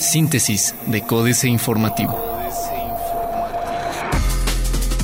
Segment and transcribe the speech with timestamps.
[0.00, 2.18] Síntesis de Códice Informativo.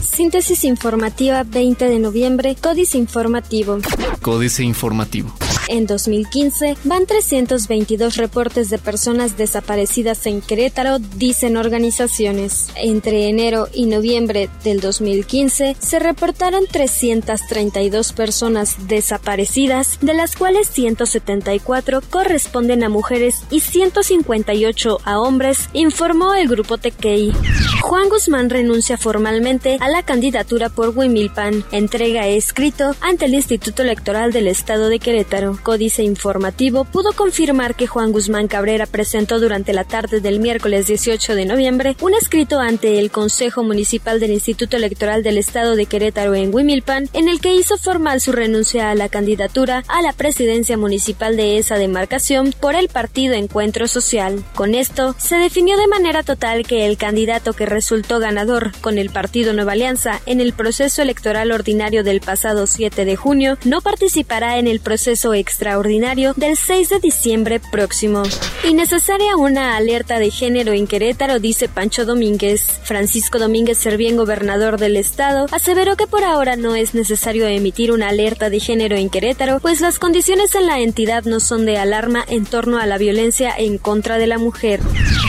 [0.00, 3.78] Síntesis informativa 20 de noviembre, Códice Informativo.
[4.22, 5.32] Códice Informativo.
[5.68, 12.68] En 2015 van 322 reportes de personas desaparecidas en Querétaro, dicen organizaciones.
[12.76, 22.02] Entre enero y noviembre del 2015 se reportaron 332 personas desaparecidas, de las cuales 174
[22.10, 27.32] corresponden a mujeres y 158 a hombres, informó el grupo Tequei.
[27.80, 34.32] Juan Guzmán renuncia formalmente a la candidatura por Huimilpan, entrega escrito ante el Instituto Electoral
[34.32, 35.53] del Estado de Querétaro.
[35.62, 41.34] Códice Informativo pudo confirmar que Juan Guzmán Cabrera presentó durante la tarde del miércoles 18
[41.34, 46.34] de noviembre un escrito ante el Consejo Municipal del Instituto Electoral del Estado de Querétaro
[46.34, 50.76] en Huimilpan, en el que hizo formal su renuncia a la candidatura a la presidencia
[50.76, 54.44] municipal de esa demarcación por el partido Encuentro Social.
[54.54, 59.10] Con esto, se definió de manera total que el candidato que resultó ganador con el
[59.10, 64.58] partido Nueva Alianza en el proceso electoral ordinario del pasado 7 de junio no participará
[64.58, 68.22] en el proceso extraordinario del 6 de diciembre próximo.
[68.66, 72.80] Innecesaria una alerta de género en Querétaro, dice Pancho Domínguez.
[72.82, 78.08] Francisco Domínguez Servién, gobernador del estado, aseveró que por ahora no es necesario emitir una
[78.08, 82.24] alerta de género en Querétaro, pues las condiciones en la entidad no son de alarma
[82.26, 84.80] en torno a la violencia en contra de la mujer.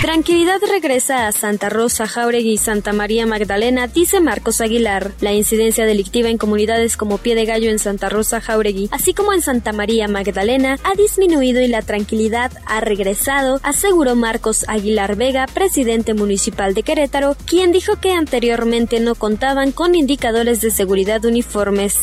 [0.02, 5.12] Tranquilidad regresa a Santa Rosa, Jauregui y Santa María Magdalena, dice Marcos Aguilar.
[5.20, 9.34] La incidencia delictiva en comunidades como Pie de Gallo en Santa Rosa, Jauregui, así como
[9.34, 15.46] en Santa María Magdalena ha disminuido y la tranquilidad ha regresado, aseguró Marcos Aguilar Vega,
[15.48, 21.98] presidente municipal de Querétaro, quien dijo que anteriormente no contaban con indicadores de seguridad uniformes.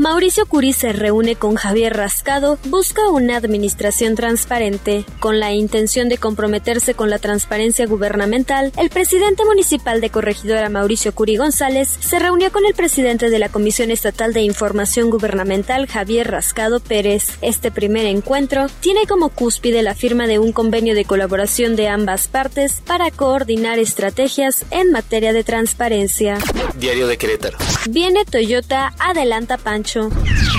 [0.00, 5.04] Mauricio Curi se reúne con Javier Rascado, busca una administración transparente.
[5.20, 11.14] Con la intención de comprometerse con la transparencia gubernamental, el presidente municipal de Corregidora Mauricio
[11.14, 16.30] Curi González se reunió con el presidente de la Comisión Estatal de Información Gubernamental, Javier
[16.30, 17.33] Rascado Pérez.
[17.42, 22.28] Este primer encuentro tiene como cúspide la firma de un convenio de colaboración de ambas
[22.28, 26.38] partes para coordinar estrategias en materia de transparencia.
[26.76, 27.58] Diario de Querétaro.
[27.88, 30.10] Viene Toyota, adelanta Pancho.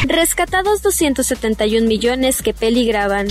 [0.08, 3.28] Rescatados 271 millones que peligraban.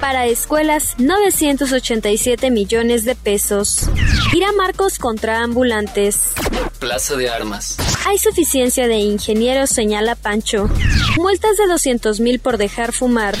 [0.00, 3.88] Para escuelas, 987 millones de pesos.
[4.34, 6.32] Irá Marcos contra ambulantes.
[6.78, 7.76] Plaza de Armas.
[8.06, 10.70] Hay suficiencia de ingenieros, señala Pancho.
[11.18, 13.36] Multas de 200 mil por dejar fumar.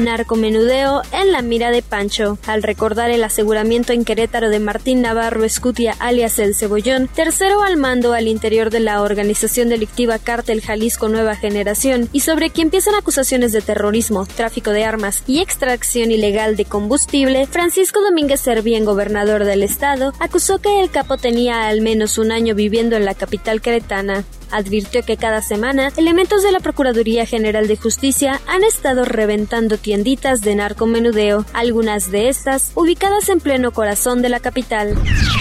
[0.00, 2.38] Narcomenudeo en la mira de Pancho.
[2.46, 7.76] Al recordar el aseguramiento en Querétaro de Martín Navarro Escutia, alias El Cebollón, tercero al
[7.76, 12.94] mando al interior de la organización delictiva Cártel Jalisco Nueva Generación, y sobre quien empiezan
[12.94, 19.44] acusaciones de terrorismo, tráfico de armas y extracción ilegal de combustible, Francisco Domínguez Servién, gobernador
[19.44, 23.60] del estado, acusó que el capo tenía al menos un año viviendo en la capital
[23.60, 29.78] queretana advirtió que cada semana elementos de la Procuraduría General de Justicia han estado reventando
[29.78, 34.96] tienditas de narcomenudeo, algunas de estas ubicadas en pleno corazón de la capital.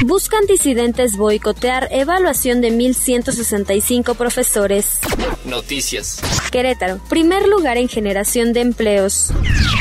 [0.06, 5.00] Buscan disidentes boicotear evaluación de 1.165 profesores.
[5.46, 6.20] Noticias.
[6.52, 9.32] Querétaro, primer lugar en generación de empleos.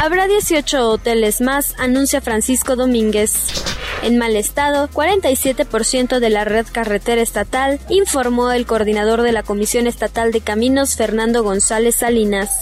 [0.03, 3.78] Habrá 18 hoteles más, anuncia Francisco Domínguez.
[4.03, 9.87] En mal estado, 47% de la red carretera estatal, informó el coordinador de la Comisión
[9.87, 12.61] Estatal de Caminos, Fernando González Salinas.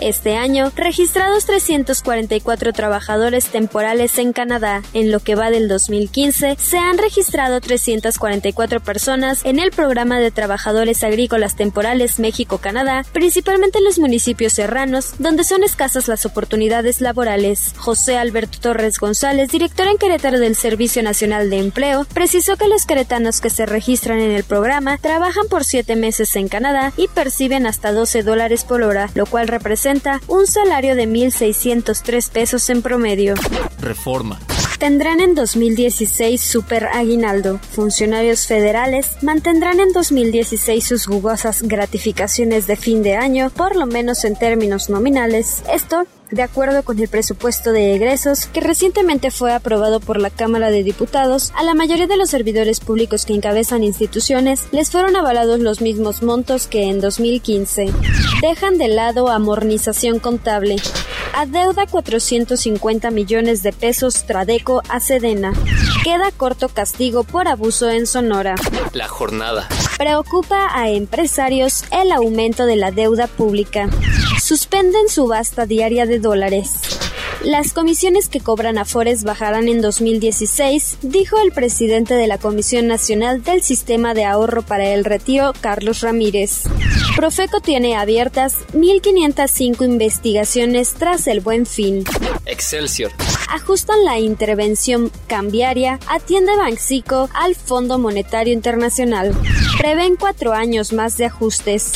[0.00, 4.82] Este año, registrados 344 trabajadores temporales en Canadá.
[4.92, 10.32] En lo que va del 2015, se han registrado 344 personas en el programa de
[10.32, 17.72] trabajadores agrícolas temporales México-Canadá, principalmente en los municipios serranos, donde son escasas las oportunidades laborales.
[17.76, 20.71] José Alberto Torres González, director en Querétaro del Servicio
[21.02, 25.64] Nacional de Empleo, precisó que los queretanos que se registran en el programa trabajan por
[25.64, 30.46] siete meses en Canadá y perciben hasta 12 dólares por hora, lo cual representa un
[30.46, 33.34] salario de 1.603 pesos en promedio.
[33.80, 34.38] Reforma.
[34.78, 37.60] Tendrán en 2016 super aguinaldo.
[37.70, 44.24] Funcionarios federales mantendrán en 2016 sus jugosas gratificaciones de fin de año, por lo menos
[44.24, 45.62] en términos nominales.
[45.72, 50.70] Esto de acuerdo con el presupuesto de egresos que recientemente fue aprobado por la Cámara
[50.70, 55.60] de Diputados, a la mayoría de los servidores públicos que encabezan instituciones les fueron avalados
[55.60, 57.92] los mismos montos que en 2015.
[58.40, 60.76] Dejan de lado amornización contable.
[61.34, 65.52] Adeuda 450 millones de pesos Tradeco a Sedena.
[66.04, 68.54] Queda corto castigo por abuso en Sonora.
[68.92, 69.68] La jornada.
[69.98, 73.88] Preocupa a empresarios el aumento de la deuda pública.
[74.52, 76.74] Suspenden subasta diaria de dólares.
[77.42, 83.42] Las comisiones que cobran Afores bajarán en 2016, dijo el presidente de la Comisión Nacional
[83.42, 86.64] del Sistema de Ahorro para el Retiro, Carlos Ramírez.
[87.16, 92.04] Profeco tiene abiertas 1.505 investigaciones tras el buen fin.
[92.44, 93.10] Excelsior.
[93.48, 99.34] Ajustan la intervención cambiaria, atiende Banxico al Fondo Monetario Internacional.
[99.78, 101.92] Prevén cuatro años más de ajustes.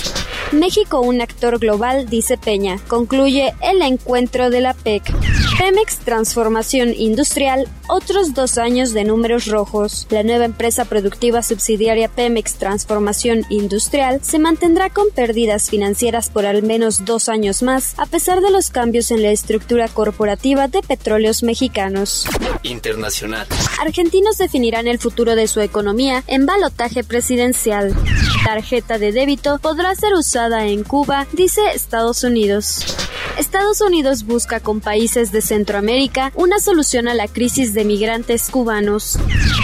[0.53, 2.79] México un actor global, dice Peña.
[2.89, 5.13] Concluye el encuentro de la PEC.
[5.59, 10.07] Pemex Transformación Industrial, otros dos años de números rojos.
[10.11, 16.63] La nueva empresa productiva subsidiaria Pemex Transformación Industrial se mantendrá con pérdidas financieras por al
[16.63, 21.43] menos dos años más, a pesar de los cambios en la estructura corporativa de petróleos
[21.43, 22.27] mexicanos.
[22.63, 23.47] Internacional.
[23.81, 27.95] Argentinos definirán el futuro de su economía en balotaje presidencial.
[28.45, 32.85] Tarjeta de débito podrá ser usada en Cuba, dice Estados Unidos.
[33.39, 39.19] Estados Unidos busca con países de Centroamérica una solución a la crisis de migrantes cubanos.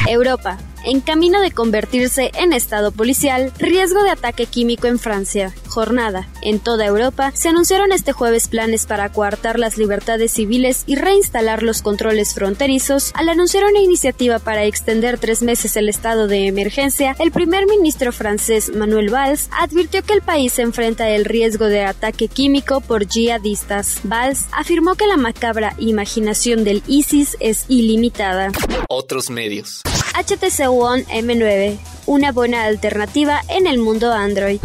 [0.08, 5.54] Europa en camino de convertirse en estado policial, riesgo de ataque químico en Francia.
[5.68, 6.28] Jornada.
[6.42, 11.62] En toda Europa se anunciaron este jueves planes para coartar las libertades civiles y reinstalar
[11.62, 13.10] los controles fronterizos.
[13.14, 18.12] Al anunciar una iniciativa para extender tres meses el estado de emergencia, el primer ministro
[18.12, 24.00] francés Manuel Valls advirtió que el país enfrenta el riesgo de ataque químico por yihadistas.
[24.04, 28.50] Valls afirmó que la macabra imaginación del ISIS es ilimitada.
[28.88, 29.82] Otros medios.
[30.14, 34.60] HTC One M9, una buena alternativa en el mundo Android.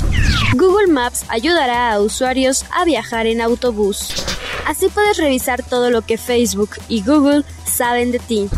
[0.53, 4.13] Google Maps ayudará a usuarios a viajar en autobús.
[4.65, 8.49] Así puedes revisar todo lo que Facebook y Google saben de ti.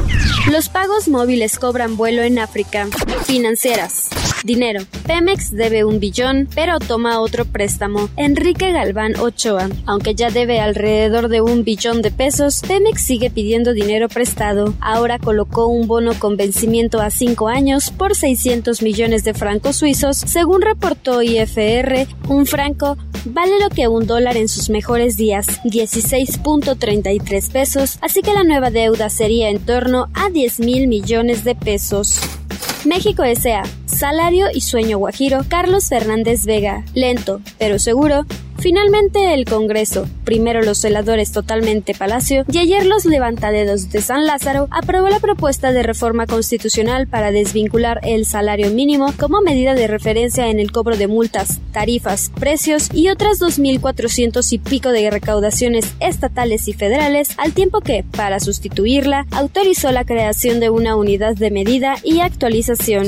[0.50, 2.88] Los pagos móviles cobran vuelo en África.
[3.26, 4.10] Financieras.
[4.44, 4.82] Dinero.
[5.06, 8.10] Pemex debe un billón, pero toma otro préstamo.
[8.16, 9.70] Enrique Galván Ochoa.
[9.86, 14.74] Aunque ya debe alrededor de un billón de pesos, Pemex sigue pidiendo dinero prestado.
[14.80, 20.18] Ahora colocó un bono con vencimiento a cinco años por 600 millones de francos suizos,
[20.18, 22.08] según reportó IFR.
[22.28, 28.34] Un franco vale lo que un dólar en sus mejores días, 16.33 pesos, así que
[28.34, 32.39] la nueva deuda sería en torno a 10 mil millones de pesos.
[32.86, 33.64] México S.A.
[33.86, 36.84] Salario y sueño guajiro, Carlos Fernández Vega.
[36.94, 38.26] Lento, pero seguro,
[38.60, 44.68] Finalmente el Congreso, primero los celadores totalmente Palacio y ayer los levantadedos de San Lázaro,
[44.70, 50.50] aprobó la propuesta de reforma constitucional para desvincular el salario mínimo como medida de referencia
[50.50, 56.68] en el cobro de multas, tarifas, precios y otras 2.400 y pico de recaudaciones estatales
[56.68, 61.96] y federales, al tiempo que, para sustituirla, autorizó la creación de una unidad de medida
[62.04, 63.08] y actualización.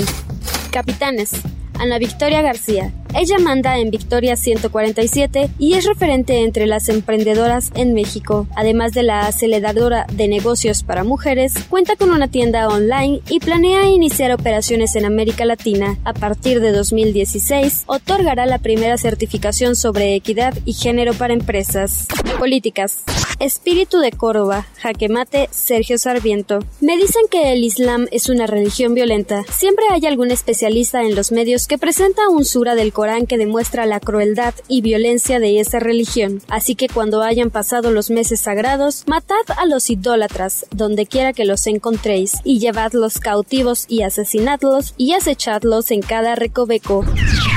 [0.72, 1.32] Capitanes.
[1.82, 7.94] Ana Victoria García, ella manda en Victoria 147 y es referente entre las emprendedoras en
[7.94, 8.48] México.
[8.56, 13.90] Además de la aceleradora de negocios para mujeres, cuenta con una tienda online y planea
[13.90, 15.98] iniciar operaciones en América Latina.
[16.04, 22.08] A partir de 2016, otorgará la primera certificación sobre equidad y género para empresas.
[22.40, 23.04] Políticas.
[23.42, 26.60] Espíritu de Córdoba, jaque mate, Sergio Sarviento.
[26.80, 29.44] Me dicen que el Islam es una religión violenta.
[29.52, 33.88] Siempre hay algún especialista en los medios que presenta un sura del Corán que demuestra
[33.88, 36.44] la crueldad y violencia de esa religión.
[36.50, 41.46] Así que cuando hayan pasado los meses sagrados, matad a los idólatras, donde quiera que
[41.46, 47.04] los encontréis, y llevadlos cautivos y asesinadlos y acechadlos en cada recoveco.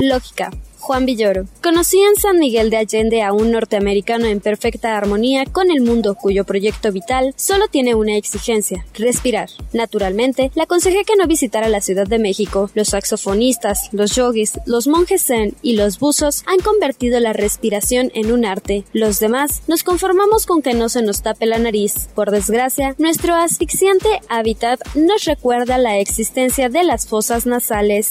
[0.01, 0.51] Lógica.
[0.85, 1.47] Juan Villoro.
[1.63, 6.15] Conocí en San Miguel de Allende a un norteamericano en perfecta armonía con el mundo
[6.15, 9.49] cuyo proyecto vital solo tiene una exigencia, respirar.
[9.73, 12.71] Naturalmente, le aconsejé que no visitara la Ciudad de México.
[12.75, 18.31] Los saxofonistas, los yogis, los monjes zen y los buzos han convertido la respiración en
[18.31, 18.85] un arte.
[18.93, 22.11] Los demás nos conformamos con que no se nos tape la nariz.
[22.15, 28.11] Por desgracia, nuestro asfixiante hábitat nos recuerda la existencia de las fosas nasales.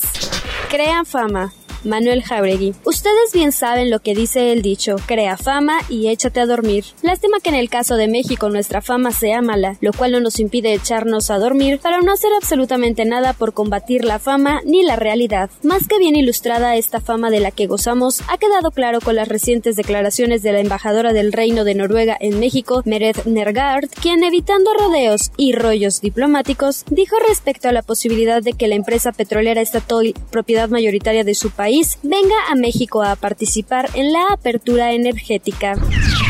[0.72, 1.54] Crean fama.
[1.84, 2.74] Manuel Jauregui.
[2.86, 6.86] Ustedes bien saben lo que dice el dicho, crea fama y échate a dormir.
[7.02, 10.40] Lástima que en el caso de México nuestra fama sea mala, lo cual no nos
[10.40, 14.96] impide echarnos a dormir para no hacer absolutamente nada por combatir la fama ni la
[14.96, 15.50] realidad.
[15.64, 19.28] Más que bien ilustrada esta fama de la que gozamos ha quedado claro con las
[19.28, 24.74] recientes declaraciones de la embajadora del Reino de Noruega en México, Meret Nergard, quien evitando
[24.74, 30.14] rodeos y rollos diplomáticos, dijo respecto a la posibilidad de que la empresa petrolera estatal,
[30.32, 31.73] propiedad mayoritaria de su país,
[32.04, 35.76] venga a México a participar en la apertura energética.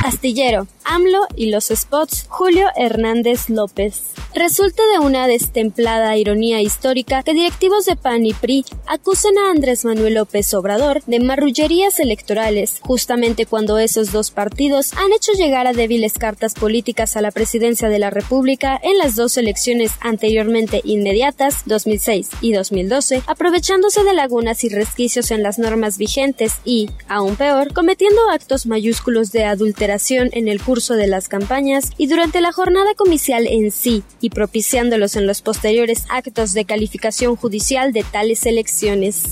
[0.06, 4.14] Astillero, AMLO y los spots Julio Hernández López.
[4.36, 9.86] Resulta de una destemplada ironía histórica que directivos de PAN y PRI acusen a Andrés
[9.86, 15.74] Manuel López Obrador de marrullerías electorales, justamente cuando esos dos partidos han hecho llegar a
[15.74, 21.64] débiles cartas políticas a la presidencia de la República en las dos elecciones anteriormente inmediatas,
[21.66, 27.74] 2006 y 2012, aprovechándose de lagunas y resquicios en las normas vigentes y, aún peor,
[27.74, 32.94] cometiendo actos mayúsculos de adulteración en el curso de las campañas y durante la jornada
[32.96, 39.24] comicial en sí, y propiciándolos en los posteriores actos de calificación judicial de tales elecciones.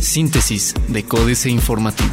[0.00, 2.10] Síntesis de Códice Informativo.